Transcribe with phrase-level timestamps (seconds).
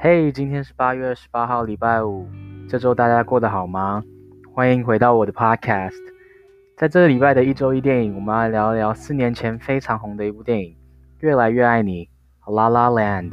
[0.00, 2.28] 嘿，今天是八月二十八号，礼拜五。
[2.68, 4.00] 这周大家过得好吗？
[4.54, 5.96] 欢迎回到我的 podcast。
[6.76, 10.70] 在这个礼拜的一周一电影，我们来聊一聊四年前非常红的一部电影
[11.18, 12.08] 《越来越爱你》
[12.54, 13.32] （La La Land）。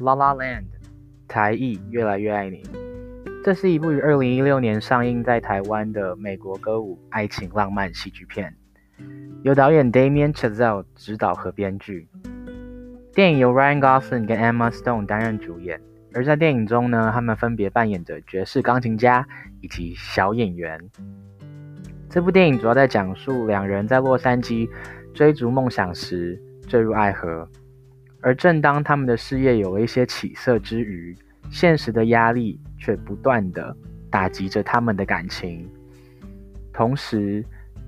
[0.00, 0.64] La La Land，
[1.28, 2.64] 台译《越来越爱你》。
[3.44, 8.54] 这是一部于二零一六年上映在台湾的美国歌舞爱情浪漫喜剧片，
[9.42, 12.06] 由导演 Damien Chazelle 执导和编剧。
[13.12, 15.80] 电影由 Ryan Gosling 跟 Emma Stone 担任主演，
[16.14, 19.26] 而在电影中呢，他们分别扮演着爵士钢琴家
[19.60, 20.80] 以及小演员。
[22.08, 24.70] 这部电影主要在讲述两人在洛杉矶
[25.12, 27.48] 追逐梦想时坠入爱河，
[28.20, 31.16] 而正当他们的事业有了一些起色之余，
[31.50, 33.76] 现实的压力却不断地
[34.10, 35.68] 打击着他们的感情，
[36.72, 37.44] 同时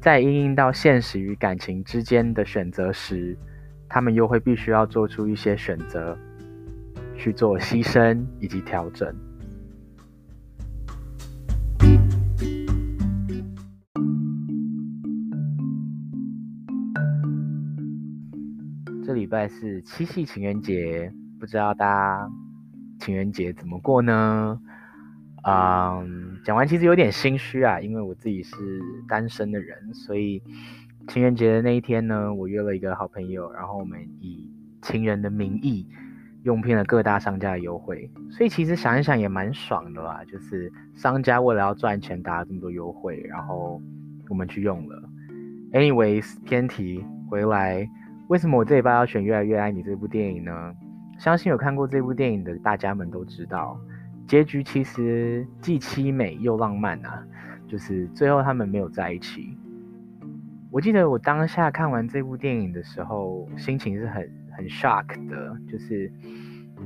[0.00, 3.36] 在应应到现实与感情之间的选择时，
[3.88, 6.16] 他们又会必须要做出一些选择，
[7.16, 9.14] 去做牺牲以及调整。
[19.04, 22.45] 这礼拜是七夕情人节，不知道大家。
[23.06, 24.60] 情人节怎么过呢？
[25.44, 28.56] 嗯，讲完其实有点心虚啊，因为我自己是
[29.06, 30.42] 单身的人，所以
[31.06, 34.50] 情人节的那一天呢，我约了一个好朋友，然后我们以
[34.82, 35.86] 情人的名义
[36.42, 43.80] 用遍了各大商家的优惠，所以其实想一想也蛮爽的啦，就是商家为了要赚钱打了这么多优惠，然后
[44.28, 45.00] 我们去用了。
[45.70, 47.88] Anyways，偏题回来，
[48.26, 50.74] 为什么我这一拜要选《越来越爱你》这部电影呢？
[51.18, 53.78] 相信有看过这部电影的大家们都知道，
[54.28, 57.22] 结局其实既凄美又浪漫啊，
[57.66, 59.56] 就是最后他们没有在一起。
[60.70, 66.12] 我记得我当下看完这部电影的时候，心情是很很 shock 的，就是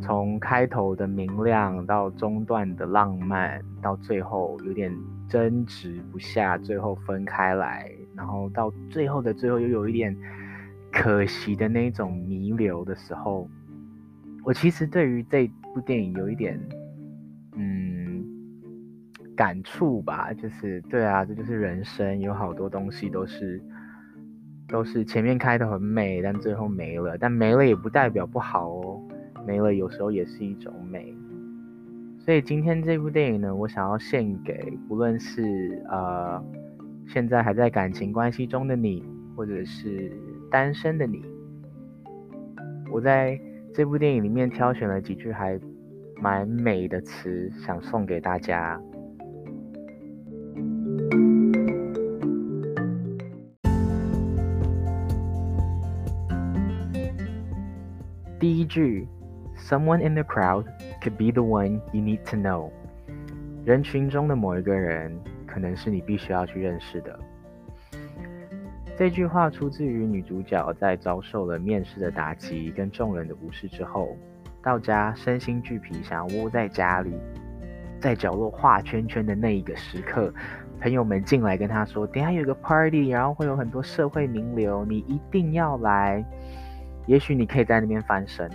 [0.01, 4.95] 从开头的明亮到中段的浪漫，到最后有点
[5.29, 10.17] 争执不下，最后分开来，然后到最后的最后又有一点
[10.93, 13.49] 可惜的那种弥留的时候。
[14.51, 16.59] 我其实对于这部电影有一点，
[17.55, 18.21] 嗯，
[19.37, 23.63] 感触吧，就是对啊，这就是人生，有好多东西都是，
[24.67, 29.01] 都是前面开得很美，但最后没了，但没了也不代表不好哦，
[29.47, 31.15] 没了有时候也是一种美。
[32.19, 36.45] 所以今天这部电影呢，我想要献给不论是呃
[37.07, 39.05] 现在还在感情关系中的你，
[39.37, 40.11] 或者是
[40.51, 41.25] 单身的你，
[42.91, 43.41] 我在。
[43.73, 45.59] 这部电影里面挑选了几句还
[46.17, 48.79] 蛮美的词，想送给大家。
[58.41, 59.07] 第一句
[59.57, 60.65] ，Someone in the crowd
[61.01, 62.71] could be the one you need to know。
[63.65, 65.17] 人群中的某一个人，
[65.47, 67.19] 可能是你必须要去认识的。
[69.01, 74.15] 这句话出自于女主角在遭受了面试的打击跟众人的无视之后，
[74.63, 77.15] 到家身心俱疲，想要窝在家里，
[77.99, 80.31] 在角落画圈圈的那一个时刻，
[80.83, 86.23] 朋友们进来跟她说：“等下有个 party，然后会有很多社会名流，你一定要来。
[87.07, 88.51] 也许你可以在那边翻身。”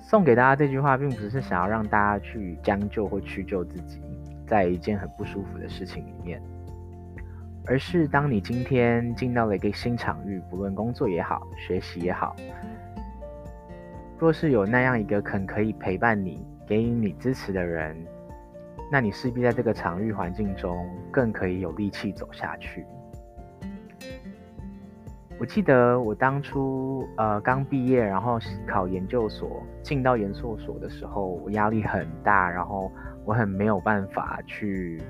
[0.00, 4.00] 送给大家这句话，并不是想要让大家去将就或屈就自己，
[4.46, 6.40] 在一件很不舒服的事情里面。
[7.66, 12.34] 而是当你今天进到了一个新场域，不论工作也好，学习也好，
[14.18, 17.96] 若是有那样一个肯可以陪伴你、给予你支持的人，
[18.90, 22.84] 那你势必在这个场域环境中更可以有力气走下去。
[25.38, 32.90] 我记得我当初呃刚毕业，然后考研究所，进到研究所的时候，我压力很大，然后
[33.24, 35.00] 我很没有办法去。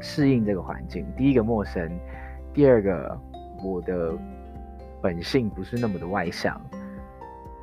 [0.00, 1.90] 适应这个环境，第一个陌生，
[2.54, 3.18] 第二个
[3.62, 4.16] 我的
[5.02, 6.60] 本性不是那么的外向，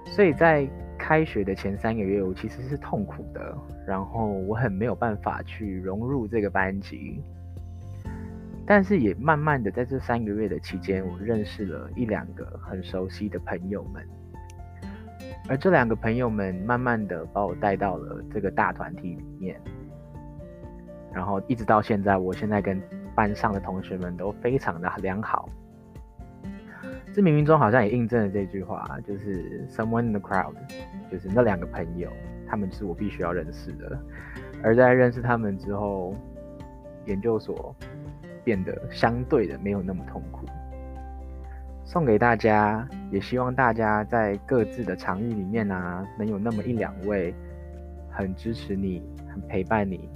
[0.06, 0.68] 所以在
[0.98, 3.58] 开学的前三个月，我其实是痛苦的，
[3.88, 7.22] 然后我很没有办法去融入这个班级，
[8.66, 14.08] 但是也慢慢的在这三个月的期间，我认识了一两个很熟悉的朋友们，
[15.50, 19.60] 而这两个朋友们慢慢的把我带到了这个大团体里面。
[21.18, 22.80] 然后一直到现在，我现在跟
[23.16, 25.50] 班上的同学们都非常的良好。
[27.12, 30.54] 这冥冥中好像也印证了这句话，就是 someone in the crowd，
[31.12, 32.08] 就是那两个朋友，
[32.48, 34.00] 他们是我必须要认识的。
[34.62, 36.16] 而在认识他们之后，
[37.06, 37.76] 研究所
[38.44, 40.46] 变得相对的没有那么痛苦。
[41.84, 47.34] 送给大家，也希望大家在各自的场域里面啊，能有那么一两位
[48.12, 49.02] 很支持你、
[49.34, 50.08] 很陪伴你、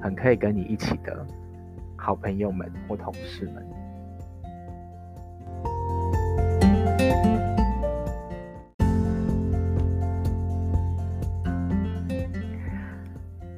[0.00, 1.26] 很可以跟你一起的
[1.96, 3.66] 好朋友们或同事们。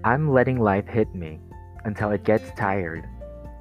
[0.03, 1.41] I'm letting life hit me
[1.85, 3.05] until it gets tired.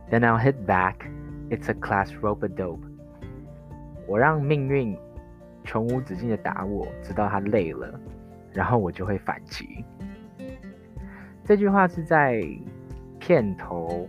[0.09, 1.05] Then I'll hit back.
[1.49, 2.79] It's a class rope-a-dope.
[4.07, 4.97] 我让命运
[5.65, 7.99] 穷无止境的打我，直到他累了，
[8.53, 9.83] 然后我就会反击。
[11.49, 12.43] 这句话是在
[13.17, 14.07] 片头，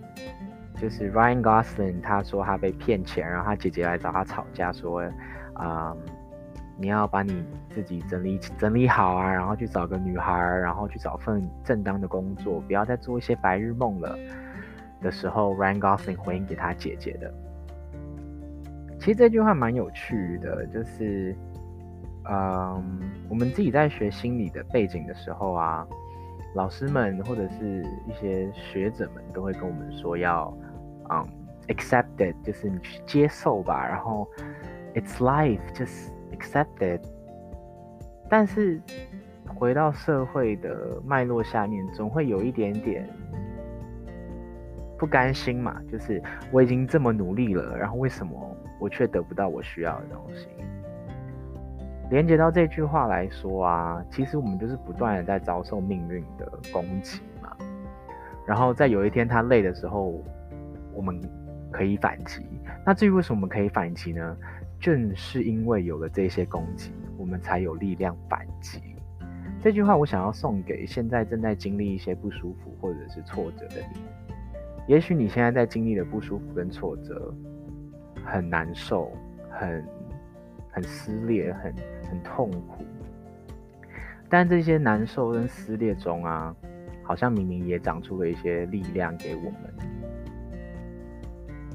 [0.77, 5.01] 就是 Ryan Gosling 他说他被骗钱，然后他姐姐来找他吵架，说，
[5.55, 5.99] 啊、嗯，
[6.77, 14.19] 你要把你自己整理整理好啊，然后去找个女孩，然后去找份正当的工作，不要再做一些白日梦了。
[15.01, 17.33] 的时候，Ryan Gosling 回应给他姐姐的。
[18.99, 21.35] 其实这句话蛮有趣的，就是，
[22.31, 23.01] 嗯，
[23.31, 25.87] 我们自己在学心理的背景的时候啊，
[26.55, 30.53] 老师们或者是一些学者们都会跟我们说要，
[31.11, 31.27] 嗯
[31.69, 34.29] ，accept it，就是你去接受吧，然后
[34.95, 37.01] it's life，just accept it。
[38.29, 38.81] 但是
[39.55, 43.09] 回到社会的脉络下面，总会有一点点。
[44.99, 46.23] 不甘心嘛，就是
[46.53, 48.33] 我已经这么努力了，然后为什么
[48.79, 50.47] 我却得不到我需要的东西？
[52.11, 57.57] 连接到这句话来说啊，其实我们就是不断的在遭受命运的攻击嘛。
[58.47, 60.21] 然后在有一天他累的时候，
[60.93, 61.21] 我们
[61.71, 62.45] 可以反击。
[62.85, 64.37] 那至于为什么我们可以反击呢？
[64.81, 68.81] 正是因为有了这些攻击，我们才有力量反击。
[69.63, 74.01] 这句话我想要送给现在正在经历一些不舒服或者是挫折的你。
[74.87, 77.33] 也许你现在在经历的不舒服跟挫折，
[78.25, 79.13] 很难受，
[79.51, 79.85] 很
[80.71, 81.75] 很撕裂，很
[82.09, 82.85] 很痛苦。
[84.29, 86.55] 但这些难受跟撕裂中啊，
[87.03, 89.55] 好像明明也长出了一些力量给我们。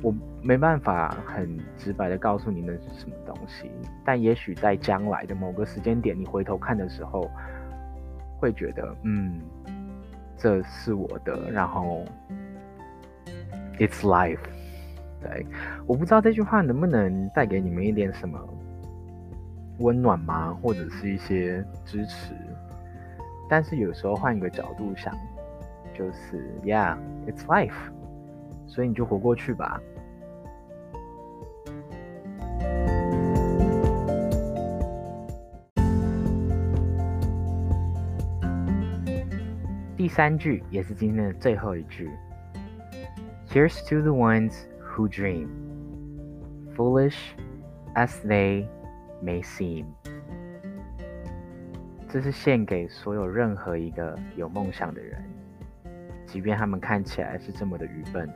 [0.02, 3.72] 我没办法很直白的告诉你那是什么东西，
[4.04, 7.30] 但也许在将来的某个时间点，你回头看的时候，
[8.40, 9.42] 会觉得，嗯，
[10.38, 12.04] 这是我的，然后。
[13.78, 14.40] It's life，
[15.22, 15.46] 对，
[15.86, 18.40] 我不知道这句话能不能带给你们一点什么
[19.79, 20.57] 温暖吗？
[20.63, 22.35] 或者是一些支持？
[23.49, 25.15] 但是有时候换一个角度想，
[25.95, 27.73] 就是 Yeah，it's life，
[28.67, 29.81] 所以你就活过去吧。
[39.97, 42.11] 第三句也是今天的最后一句。
[43.53, 45.49] Here's to the ones who dream,
[46.77, 47.17] foolish
[47.95, 48.67] as they
[49.24, 49.86] may seem。
[52.08, 55.22] 这是献给所有任何一个有梦想的人，
[56.26, 58.30] 即便他们看起来是这么的愚笨。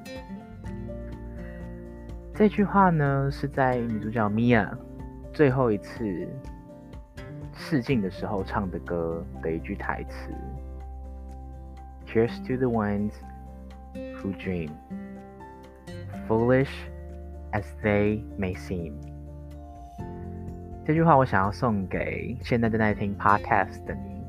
[2.34, 4.70] 这句话呢，是在女主角 Mia
[5.34, 6.27] 最后一次
[7.54, 10.32] 试镜的时候唱的歌的一句台词。
[12.08, 13.12] ：Cheers to the ones
[13.94, 14.72] who dream。
[16.27, 16.70] Foolish
[17.51, 18.94] as they may seem，
[20.89, 24.25] 这句话我想要送给现在正在听 Podcast 的你。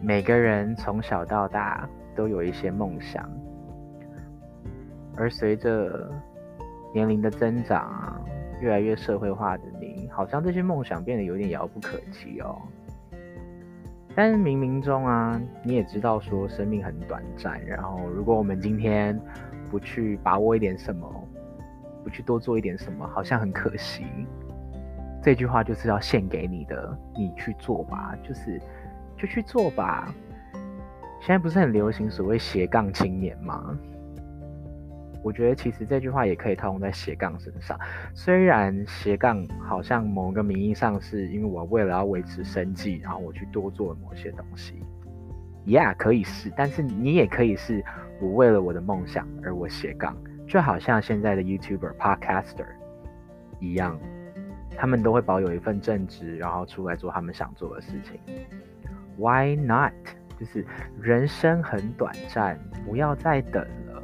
[0.00, 3.30] 每个人从小到大都有一些梦想，
[5.16, 6.10] 而随着
[6.92, 8.20] 年龄的增长，
[8.60, 12.60] 越来越社会化的你，好像这些梦想变得有点遥不可及哦。
[14.12, 19.16] 但冥冥中啊，你也知道说生命很短暂，然后如果我们今天
[19.70, 21.28] 不去把握一点什么，
[22.04, 24.04] 不去多做一点什么，好像很可惜。
[25.22, 28.60] 这句话就是要献给你的，你去做吧，就是
[29.16, 30.14] 就去做吧。
[31.20, 33.74] 现在不是很流行所谓斜杠青年吗？
[35.22, 37.80] 我觉得其实这句话也可以套用在斜杠身上。
[38.12, 44.74] 虽然斜杠好像某个名义上是因为我为了要维持生计，然后我去多做某些东西
[45.64, 46.52] ，Yeah，可以是。
[46.54, 47.82] 但是你也可以是
[48.20, 50.14] 我为了我的梦想而我斜杠，
[50.46, 52.66] 就好像现在的 YouTuber、Podcaster
[53.58, 53.98] 一样，
[54.76, 58.20] 他们都会保有一份正职，然后出来做他们想做的事情。
[59.16, 59.92] Why not？
[60.38, 60.66] 就是
[61.00, 64.02] 人生很短暂，不要再等了。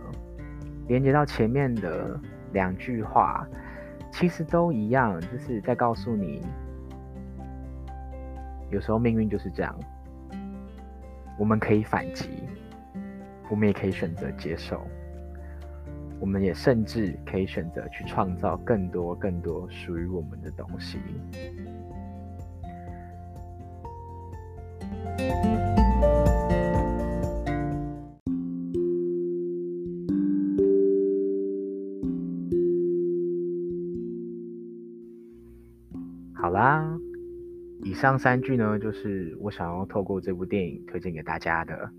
[0.87, 2.18] 连接到前面的
[2.52, 3.44] 两句话，
[4.12, 6.40] 其实都一样，就是在告诉你，
[8.70, 9.76] 有时候命运就是这样，
[11.37, 12.44] 我们可以反击，
[13.50, 14.87] 我们也可以选择接受，
[16.21, 20.99] 我们也甚至可以选择去创造更多更多属于我们的东西。
[36.35, 36.99] 好啦，
[37.83, 41.91] 以上三句呢，就是我想要透过这部电影推荐给大家的。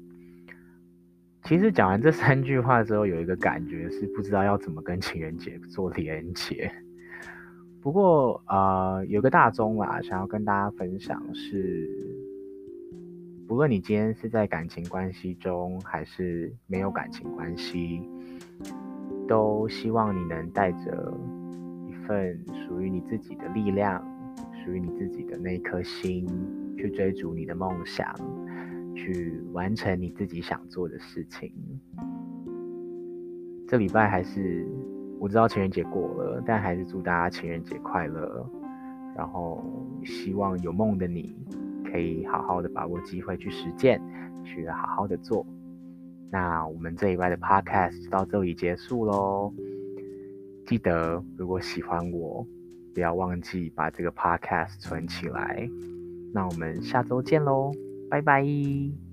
[1.52, 6.72] 其实讲完这三句话之后，有一个感觉是不知道要怎么跟情人节做连结。
[7.82, 11.90] 不过啊、有个大宗啦，想要跟大家分享是，
[13.50, 18.02] 不论你今天是在感情关系中，还是没有感情关系，
[19.28, 21.14] 都希望你能带着
[21.90, 24.02] 一份属于你自己的力量。
[24.64, 26.26] 属于你自己的那一颗心，
[26.78, 28.16] 去追逐你的梦想，
[29.04, 31.52] 去完成你自己想做的事情。
[33.68, 34.68] 这礼拜还是
[35.20, 38.48] 我知道情人节过了，但还是祝大家情人节快乐。
[39.16, 39.64] 然后
[40.06, 41.36] 希望有梦的你
[41.84, 44.02] 可以好好的把握机会去实践，
[44.44, 45.46] 去好好的做。
[46.30, 49.54] 那我们这礼拜的 podcast 就到这里结束喽。
[50.66, 52.46] 记得如果喜欢我。
[52.94, 55.66] 不要忘记把这个 podcast 存起来，
[56.34, 57.72] 那我们下周见喽，
[58.12, 59.11] 拜拜。